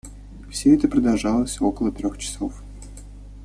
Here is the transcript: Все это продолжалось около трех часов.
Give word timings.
Все 0.49 0.73
это 0.73 0.87
продолжалось 0.87 1.61
около 1.61 1.91
трех 1.91 2.17
часов. 2.17 2.63